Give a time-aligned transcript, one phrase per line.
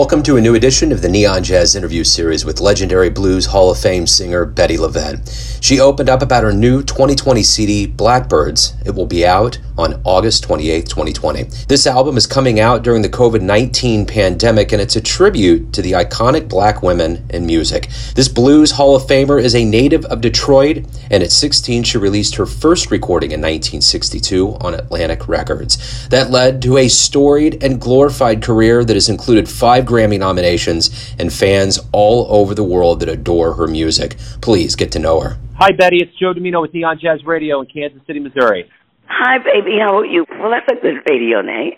[0.00, 3.70] Welcome to a new edition of the Neon Jazz interview series with legendary Blues Hall
[3.70, 5.62] of Fame singer Bettye LaVette.
[5.62, 8.72] She opened up about her new 2020 CD, Blackbirds.
[8.86, 11.44] It will be out on August 28, 2020.
[11.66, 15.80] This album is coming out during the COVID 19 pandemic, and it's a tribute to
[15.80, 17.88] the iconic black women in music.
[18.14, 22.34] This Blues Hall of Famer is a native of Detroit, and at 16, she released
[22.34, 26.08] her first recording in 1962 on Atlantic Records.
[26.08, 31.32] That led to a storied and glorified career that has included five Grammy nominations, and
[31.32, 34.16] fans all over the world that adore her music.
[34.42, 35.38] Please get to know her.
[35.56, 35.98] Hi, Betty.
[36.00, 38.70] It's Joe Dimino with Neon Jazz Radio in Kansas City, Missouri.
[39.10, 39.76] Hi, baby.
[39.80, 40.24] How are you?
[40.38, 41.72] Well, that's a good radio name.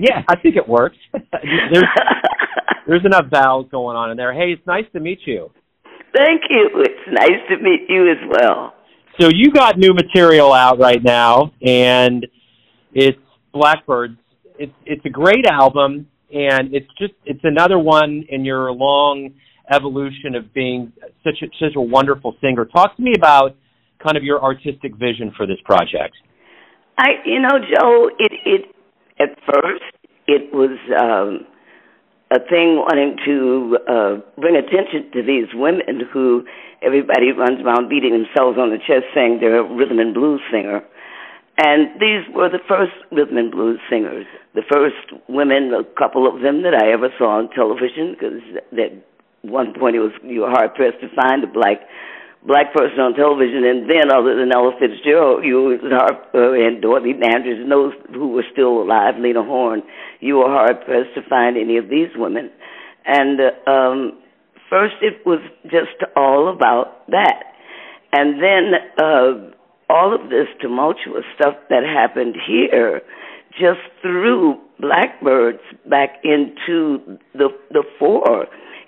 [0.00, 0.96] yeah, I think it works.
[1.12, 1.84] there's,
[2.86, 4.32] there's enough vowels going on in there.
[4.32, 5.50] Hey, it's nice to meet you.
[6.16, 6.70] Thank you.
[6.76, 8.74] It's nice to meet you as well.
[9.20, 12.26] So you got new material out right now, and
[12.94, 13.18] it's
[13.52, 14.16] Blackbirds.
[14.58, 19.30] It's it's a great album and it's just it's another one in your long
[19.72, 20.92] evolution of being
[21.24, 22.64] such a, such a wonderful singer.
[22.64, 23.56] Talk to me about
[24.02, 26.14] kind of your artistic vision for this project.
[26.98, 28.74] I, you know, Joe, it it
[29.18, 29.84] at first
[30.26, 31.46] it was um,
[32.30, 36.44] a thing wanting to uh, bring attention to these women who
[36.82, 40.82] everybody runs around beating themselves on the chest saying they're a rhythm and blues singer.
[41.58, 46.42] And these were the first rhythm and blues singers, the first women, a couple of
[46.42, 48.44] them that I ever saw on television, because
[48.76, 48.92] at
[49.40, 51.80] one point it was you were hard pressed to find a black
[52.46, 57.60] black person on television, and then other than Ella Fitzgerald, you uh, and Dorothy Dandridge
[57.60, 59.82] and those who were still alive, Lena Horne,
[60.20, 62.50] you were hard pressed to find any of these women.
[63.04, 64.18] And uh, um,
[64.70, 67.42] first, it was just all about that,
[68.12, 68.72] and then.
[68.96, 69.52] Uh,
[69.88, 73.02] all of this tumultuous stuff that happened here
[73.52, 78.46] just threw blackbirds back into the the fore.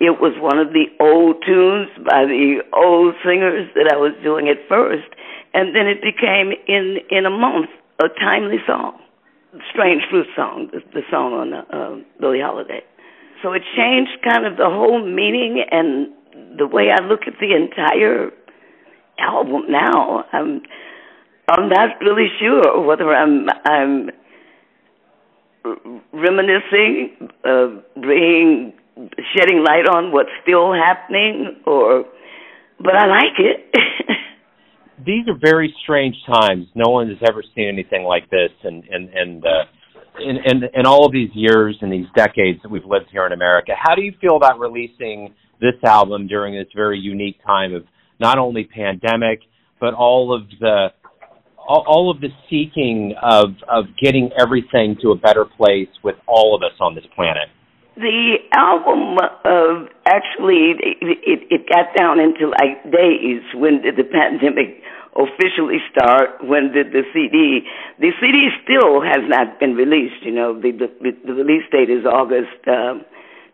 [0.00, 4.48] It was one of the old tunes by the old singers that I was doing
[4.48, 5.08] at first,
[5.52, 7.68] and then it became in in a month
[8.02, 8.98] a timely song,
[9.70, 12.80] Strange Fruit song, the, the song on uh, Billie Holiday.
[13.42, 16.08] So it changed kind of the whole meaning and
[16.58, 18.30] the way I look at the entire
[19.18, 20.24] album now.
[20.32, 20.62] I'm
[21.46, 24.10] I'm not really sure whether I'm I'm
[26.12, 27.68] reminiscing, uh,
[28.00, 28.72] bringing
[29.34, 32.04] shedding light on what's still happening, or
[32.78, 33.74] but I like it.
[35.06, 36.66] These are very strange times.
[36.74, 39.44] No one has ever seen anything like this, and and and.
[39.44, 39.64] Uh,
[40.18, 43.32] in, in in all of these years and these decades that we've lived here in
[43.32, 47.84] America, how do you feel about releasing this album during this very unique time of
[48.18, 49.40] not only pandemic,
[49.80, 50.88] but all of the
[51.56, 56.54] all, all of the seeking of of getting everything to a better place with all
[56.54, 57.48] of us on this planet?
[57.96, 63.42] The album uh, actually it, it got down into like days.
[63.54, 64.82] When did the pandemic
[65.14, 66.42] officially start?
[66.42, 67.66] When did the CD?
[67.98, 70.22] The CD still has not been released.
[70.22, 73.02] You know, the the, the release date is August uh,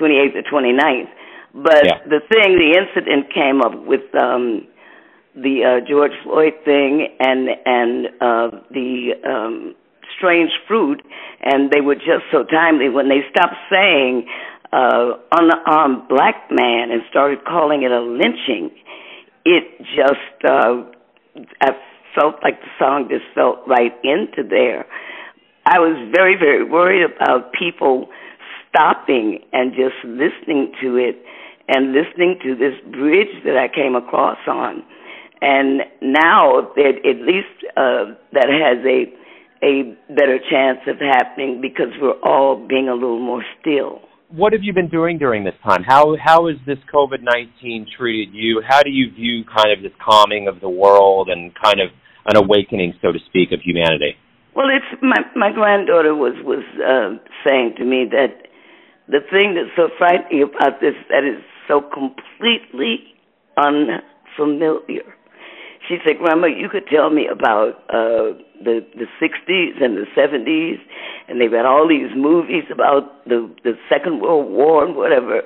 [0.00, 1.08] 28th or 29th.
[1.54, 1.98] But yeah.
[2.04, 4.68] the thing, the incident came up with um,
[5.34, 9.74] the uh, George Floyd thing and and uh, the um,
[10.18, 11.02] strange fruit,
[11.40, 14.26] and they were just so timely when they stopped saying
[14.72, 18.70] uh, unarmed black man and started calling it a lynching.
[19.44, 20.84] It just uh,
[21.60, 21.70] I
[22.14, 24.84] felt like the song just felt right into there.
[25.64, 28.08] I was very very worried about people
[28.68, 31.16] stopping and just listening to it
[31.68, 34.82] and listening to this bridge that I came across on
[35.40, 39.06] and now it, at least uh, that has a
[39.62, 44.00] a better chance of happening because we're all being a little more still.
[44.30, 45.82] What have you been doing during this time?
[45.86, 48.62] How how has this COVID nineteen treated you?
[48.66, 51.88] How do you view kind of this calming of the world and kind of
[52.26, 54.16] an awakening, so to speak, of humanity?
[54.54, 57.16] Well, it's my my granddaughter was was uh,
[57.46, 58.48] saying to me that
[59.08, 63.16] the thing that's so frightening about this that is so completely
[63.56, 65.08] unfamiliar
[65.88, 70.78] she said, Grandma, you could tell me about uh the the sixties and the seventies
[71.28, 75.42] and they've got all these movies about the the Second World War and whatever.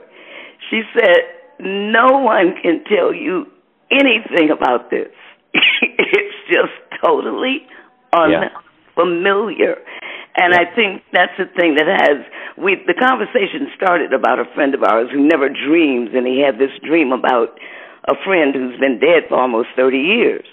[0.70, 1.22] She said,
[1.60, 3.46] No one can tell you
[3.90, 5.12] anything about this.
[5.54, 7.66] it's just totally
[8.14, 9.76] unfamiliar.
[9.76, 9.98] Yeah.
[10.34, 12.24] And I think that's the thing that has
[12.56, 16.56] we the conversation started about a friend of ours who never dreams and he had
[16.56, 17.58] this dream about
[18.08, 20.44] a friend who's been dead for almost 30 years.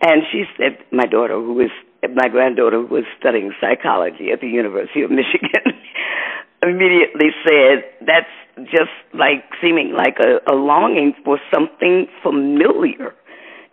[0.00, 1.70] And she said, my daughter, who was,
[2.02, 5.72] my granddaughter, who was studying psychology at the University of Michigan,
[6.62, 8.30] immediately said, that's
[8.70, 13.14] just like seeming like a, a longing for something familiar.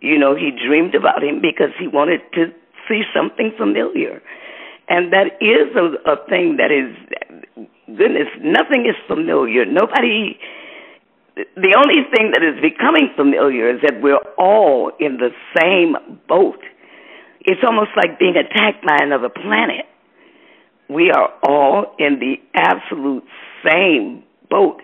[0.00, 2.50] You know, he dreamed about him because he wanted to
[2.88, 4.20] see something familiar.
[4.88, 6.90] And that is a, a thing that is,
[7.86, 9.64] goodness, nothing is familiar.
[9.64, 10.38] Nobody,
[11.36, 15.96] the only thing that is becoming familiar is that we're all in the same
[16.28, 16.60] boat.
[17.40, 19.86] It's almost like being attacked by another planet
[20.92, 23.24] we are all in the absolute
[23.64, 24.82] same boat.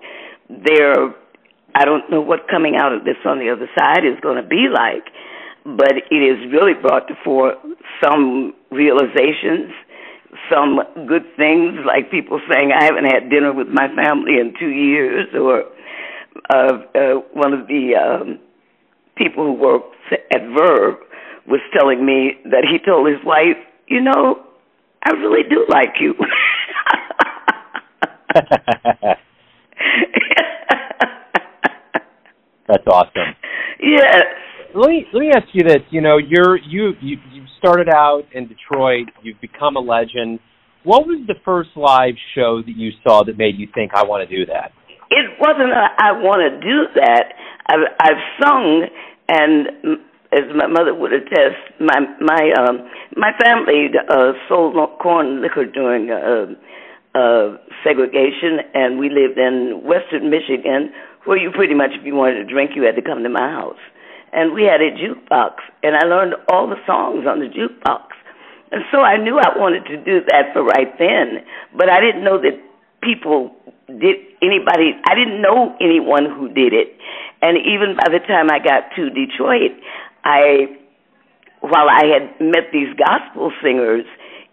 [0.48, 1.14] There,
[1.74, 4.48] I don't know what coming out of this on the other side is going to
[4.48, 5.04] be like,
[5.64, 7.54] but it has really brought to fore
[8.02, 9.72] some realizations,
[10.50, 14.70] some good things, like people saying, I haven't had dinner with my family in two
[14.70, 15.64] years, or
[16.50, 18.38] uh, uh, one of the um,
[19.16, 19.96] people who works
[20.32, 20.96] at Verve
[21.46, 23.56] was telling me that he told his wife,
[23.86, 24.42] you know,
[25.04, 26.14] I really do like you.
[32.68, 33.34] That's awesome.
[33.80, 34.24] Yes.
[34.74, 35.78] Let me let me ask you this.
[35.90, 39.06] You know, you're you you you started out in Detroit.
[39.22, 40.40] You've become a legend.
[40.84, 44.28] What was the first live show that you saw that made you think I want
[44.28, 44.72] to do that?
[45.18, 47.34] It wasn't a, I want to do that.
[47.66, 48.86] I've I've sung
[49.26, 49.98] and
[50.30, 52.86] as my mother would attest, my my um
[53.16, 56.54] my family uh sold corn liquor during uh
[57.18, 60.92] uh segregation and we lived in western Michigan
[61.24, 63.50] where you pretty much if you wanted to drink you had to come to my
[63.50, 63.82] house.
[64.32, 68.14] And we had a jukebox and I learned all the songs on the jukebox.
[68.70, 71.42] And so I knew I wanted to do that for right then,
[71.76, 72.54] but I didn't know that
[73.02, 73.57] people
[73.88, 76.92] did anybody I didn't know anyone who did it.
[77.40, 79.72] And even by the time I got to Detroit,
[80.24, 80.76] I,
[81.60, 84.04] while I had met these gospel singers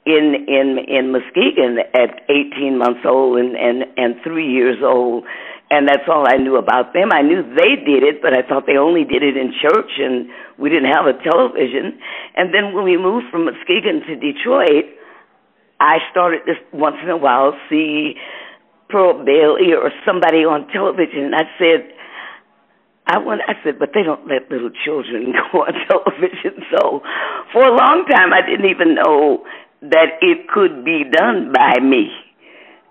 [0.05, 5.25] in in in Muskegon at 18 months old and and and three years old,
[5.69, 7.09] and that's all I knew about them.
[7.11, 10.29] I knew they did it, but I thought they only did it in church, and
[10.57, 11.97] we didn't have a television.
[12.37, 14.93] And then when we moved from Muskegon to Detroit,
[15.79, 18.13] I started to once in a while see
[18.95, 21.91] Pearl Bailey or somebody on television, and I said
[23.07, 23.41] I went.
[23.43, 26.63] I said, but they don't let little children go on television.
[26.71, 27.01] So,
[27.51, 29.43] for a long time, I didn't even know
[29.81, 32.07] that it could be done by me.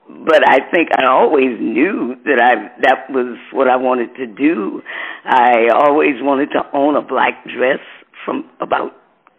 [0.06, 4.82] But I think I always knew that I that was what I wanted to do.
[5.24, 7.80] I always wanted to own a black dress
[8.24, 8.92] from about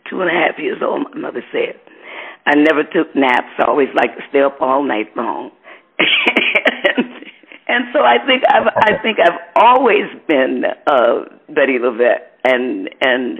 [0.09, 1.05] two and a half years old.
[1.13, 1.79] My mother said,
[2.45, 3.53] I never took naps.
[3.59, 5.51] I always liked to stay up all night long.
[7.67, 13.39] and so I think I've I think I've always been uh Bettye LaVette and and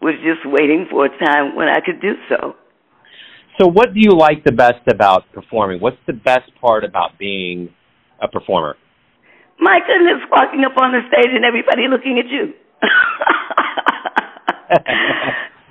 [0.00, 2.54] was just waiting for a time when I could do so.
[3.58, 5.80] So what do you like the best about performing?
[5.80, 7.70] What's the best part about being
[8.20, 8.76] a performer?
[9.58, 12.52] My goodness, walking up on the stage and everybody looking at you.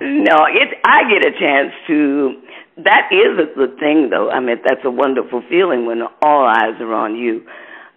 [0.00, 2.42] no, it I get a chance to
[2.84, 4.28] that is a good thing though.
[4.28, 7.46] I mean that's a wonderful feeling when all eyes are on you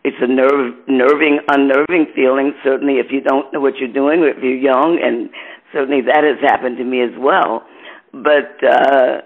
[0.04, 2.54] it's a nerve, nerving, unnerving feeling.
[2.64, 5.30] Certainly, if you don't know what you're doing, if you're young, and
[5.74, 7.68] certainly that has happened to me as well.
[8.14, 9.22] But uh,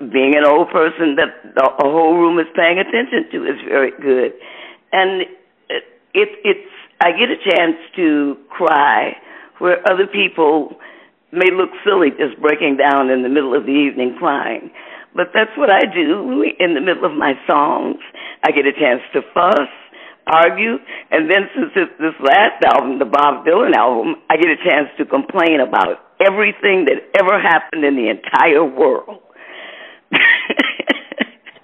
[0.00, 4.32] being an old person that the whole room is paying attention to is very good,
[4.92, 5.22] and
[5.68, 5.84] it,
[6.14, 9.12] it, it's I get a chance to cry
[9.58, 10.76] where other people
[11.32, 14.70] may look silly just breaking down in the middle of the evening crying.
[15.14, 17.98] But that's what I do in the middle of my songs.
[18.42, 19.68] I get a chance to fuss
[20.28, 20.76] argue.
[21.10, 25.04] And then since this last album, the Bob Dylan album, I get a chance to
[25.04, 29.22] complain about everything that ever happened in the entire world.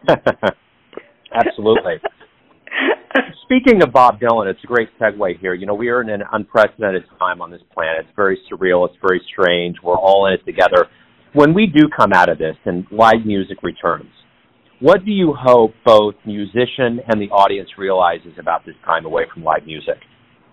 [1.35, 2.01] Absolutely.
[3.45, 5.55] Speaking of Bob Dylan, it's a great segue here.
[5.55, 8.07] You know, we are in an unprecedented time on this planet.
[8.07, 8.89] It's very surreal.
[8.89, 9.77] It's very strange.
[9.83, 10.87] We're all in it together.
[11.35, 14.11] When we do come out of this and live music returns,
[14.85, 19.43] what do you hope both musician and the audience realizes about this time away from
[19.43, 19.97] live music?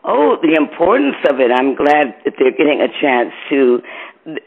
[0.07, 1.51] Oh, the importance of it.
[1.51, 3.83] I'm glad that they're getting a chance to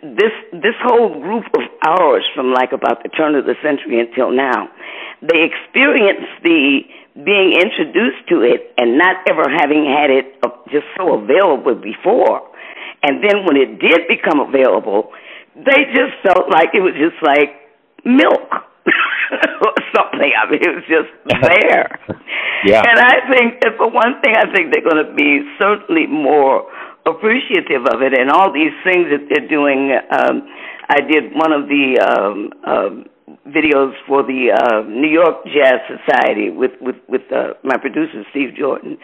[0.00, 4.32] this this whole group of ours from like about the turn of the century until
[4.32, 4.72] now.
[5.20, 6.80] They experienced the
[7.20, 10.40] being introduced to it and not ever having had it
[10.72, 12.40] just so available before.
[13.04, 15.12] And then when it did become available,
[15.54, 17.52] they just felt like it was just like
[18.00, 18.72] milk
[19.62, 20.30] or something.
[20.32, 21.10] I mean, it was just
[21.42, 21.88] there.
[22.64, 22.82] yeah.
[22.82, 26.66] And I think for one thing, I think they're going to be certainly more
[27.06, 29.92] appreciative of it and all these things that they're doing.
[30.10, 30.48] Um,
[30.88, 33.04] I did one of the um, um,
[33.48, 38.56] videos for the uh, New York Jazz Society with with with uh, my producer Steve
[38.56, 38.98] Jordan.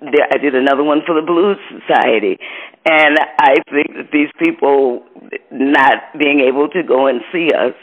[0.00, 2.38] I did another one for the Blues Society,
[2.86, 5.02] and I think that these people
[5.50, 7.74] not being able to go and see us,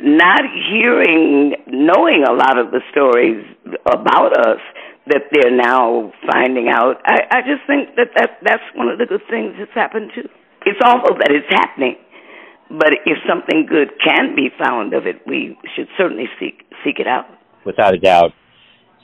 [0.00, 3.44] not hearing, knowing a lot of the stories
[3.84, 4.60] about us
[5.06, 6.96] that they're now finding out.
[7.04, 10.28] I, I just think that, that that's one of the good things that's happened too.
[10.64, 11.96] It's awful that it's happening,
[12.70, 17.06] but if something good can be found of it, we should certainly seek seek it
[17.06, 17.26] out.
[17.66, 18.30] Without a doubt.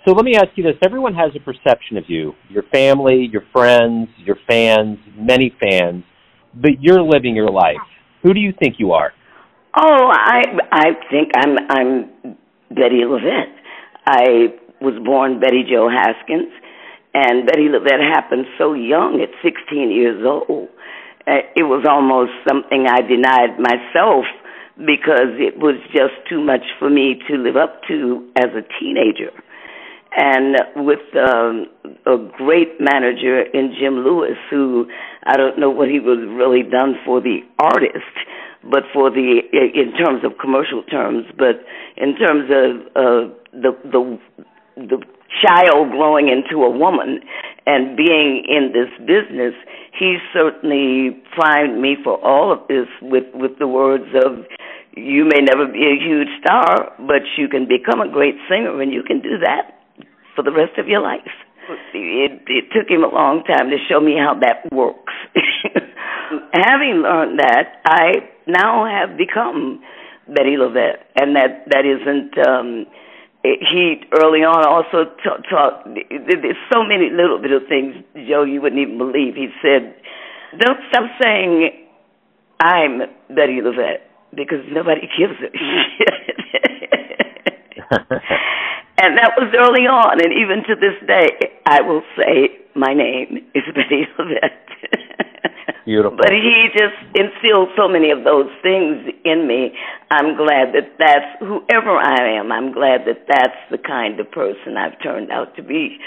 [0.07, 3.43] So let me ask you this: Everyone has a perception of you, your family, your
[3.53, 6.05] friends, your fans, many fans,
[6.55, 7.77] but you're living your life.
[8.23, 9.13] Who do you think you are?
[9.81, 10.43] Oh, I
[10.73, 12.37] I think I'm I'm
[12.73, 13.55] Bettye LaVette.
[14.07, 14.49] I
[14.81, 16.51] was born Betty Jo Haskins,
[17.15, 20.69] and Bettye LaVette happened so young at 16 years old.
[21.29, 24.25] Uh, it was almost something I denied myself
[24.79, 29.31] because it was just too much for me to live up to as a teenager.
[30.17, 31.67] And with um,
[32.07, 34.91] a great manager in Jim Lewis, who
[35.23, 38.17] I don't know what he was really done for the artist,
[38.63, 41.63] but for the in terms of commercial terms, but
[41.97, 44.19] in terms of uh, the the
[44.77, 44.99] the
[45.43, 47.21] child growing into a woman
[47.67, 49.55] and being in this business,
[49.99, 54.45] he certainly primed me for all of this with with the words of
[54.97, 58.93] you may never be a huge star, but you can become a great singer and
[58.93, 59.79] you can do that
[60.35, 61.31] for the rest of your life.
[61.95, 65.13] It, it took him a long time to show me how that works.
[66.53, 69.83] Having learned that, I now have become
[70.29, 72.87] Bettye LaVette, and that that isn't um,
[73.43, 75.11] he early on also
[75.49, 77.95] taught, there's so many little bit of things
[78.29, 79.95] joe you wouldn't even believe he said
[80.59, 81.71] don't stop saying
[82.61, 84.03] i'm Bettye lavette
[84.35, 85.49] because nobody gives a
[85.99, 86.19] shit
[89.01, 93.39] and that was early on and even to this day i will say my name
[93.55, 94.69] is bettye lavette
[95.89, 96.19] Beautiful.
[96.19, 99.73] But he just instilled so many of those things in me.
[100.11, 102.53] I'm glad that that's whoever I am.
[102.53, 105.99] I'm glad that that's the kind of person I've turned out to be.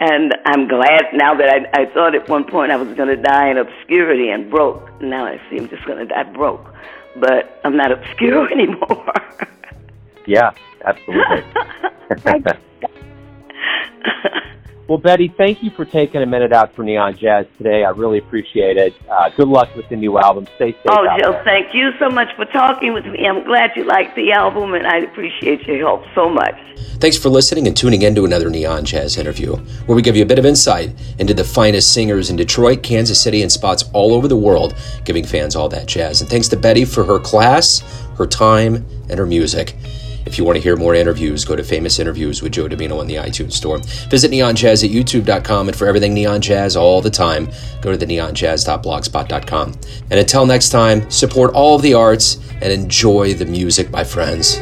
[0.00, 3.16] And I'm glad now that I, I thought at one point I was going to
[3.16, 5.00] die in obscurity and broke.
[5.00, 6.66] Now I see I'm just going to die broke.
[7.18, 9.14] But I'm not obscure anymore.
[10.26, 10.50] yeah,
[10.84, 11.42] absolutely.
[14.90, 17.84] Well, Betty, thank you for taking a minute out for Neon Jazz today.
[17.84, 18.92] I really appreciate it.
[19.08, 20.48] Uh, good luck with the new album.
[20.56, 20.82] Stay safe.
[20.88, 21.44] Oh, Jill, there.
[21.44, 23.24] thank you so much for talking with me.
[23.24, 26.56] I'm glad you liked the album, and I appreciate your help so much.
[26.98, 29.54] Thanks for listening and tuning in to another Neon Jazz interview,
[29.86, 30.90] where we give you a bit of insight
[31.20, 34.74] into the finest singers in Detroit, Kansas City, and spots all over the world,
[35.04, 36.20] giving fans all that jazz.
[36.20, 37.78] And thanks to Betty for her class,
[38.18, 39.76] her time, and her music.
[40.26, 43.06] If you want to hear more interviews, go to Famous Interviews with Joe Dimino on
[43.06, 43.78] the iTunes Store.
[44.08, 47.50] Visit Neon Jazz at youtube.com, and for everything Neon Jazz all the time,
[47.80, 49.72] go to the neonjazz.blogspot.com.
[50.10, 54.60] And until next time, support all of the arts and enjoy the music, my friends.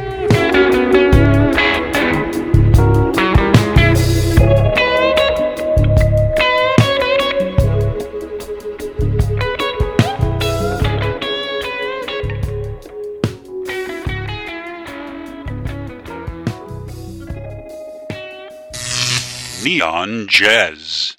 [19.68, 21.17] Neon Jazz.